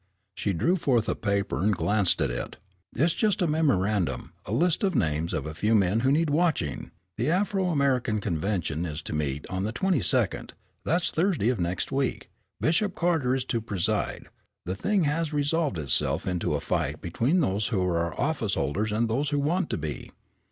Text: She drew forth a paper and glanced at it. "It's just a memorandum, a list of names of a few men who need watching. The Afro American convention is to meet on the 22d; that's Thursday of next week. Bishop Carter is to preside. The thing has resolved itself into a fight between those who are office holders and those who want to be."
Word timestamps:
She 0.33 0.51
drew 0.51 0.77
forth 0.77 1.07
a 1.07 1.13
paper 1.13 1.61
and 1.61 1.75
glanced 1.75 2.21
at 2.23 2.31
it. 2.31 2.57
"It's 2.95 3.13
just 3.13 3.39
a 3.39 3.45
memorandum, 3.45 4.33
a 4.47 4.51
list 4.51 4.83
of 4.83 4.95
names 4.95 5.31
of 5.31 5.45
a 5.45 5.53
few 5.53 5.75
men 5.75 5.99
who 5.99 6.11
need 6.11 6.31
watching. 6.31 6.89
The 7.17 7.29
Afro 7.29 7.67
American 7.67 8.19
convention 8.19 8.83
is 8.87 9.03
to 9.03 9.13
meet 9.13 9.45
on 9.51 9.61
the 9.63 9.71
22d; 9.71 10.53
that's 10.83 11.11
Thursday 11.11 11.49
of 11.49 11.59
next 11.59 11.91
week. 11.91 12.31
Bishop 12.59 12.95
Carter 12.95 13.35
is 13.35 13.45
to 13.45 13.61
preside. 13.61 14.25
The 14.65 14.73
thing 14.73 15.03
has 15.03 15.33
resolved 15.33 15.77
itself 15.77 16.25
into 16.25 16.55
a 16.55 16.61
fight 16.61 16.99
between 16.99 17.39
those 17.39 17.67
who 17.67 17.83
are 17.83 18.19
office 18.19 18.55
holders 18.55 18.91
and 18.91 19.07
those 19.07 19.29
who 19.29 19.37
want 19.37 19.69
to 19.69 19.77
be." 19.77 20.09